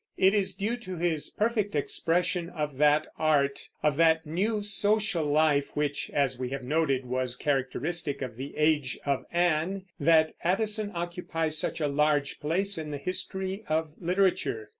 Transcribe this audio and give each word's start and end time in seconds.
It 0.17 0.33
is 0.33 0.55
due 0.55 0.77
to 0.77 0.97
his 0.97 1.29
perfect 1.29 1.75
expression 1.75 2.49
of 2.49 2.77
that 2.79 3.05
art, 3.19 3.69
of 3.83 3.97
that 3.97 4.25
new 4.25 4.63
social 4.63 5.23
life 5.25 5.75
which, 5.75 6.09
as 6.09 6.39
we 6.39 6.49
have 6.49 6.63
noted, 6.63 7.05
was 7.05 7.35
characteristic 7.35 8.23
of 8.23 8.35
the 8.35 8.57
Age 8.57 8.97
of 9.05 9.25
Anne, 9.31 9.85
that 9.99 10.33
Addison 10.43 10.91
occupies 10.95 11.59
such 11.59 11.79
a 11.79 11.87
large 11.87 12.39
place 12.39 12.79
in 12.79 12.89
the 12.89 12.97
history 12.97 13.63
of 13.67 13.91
literature. 13.99 14.69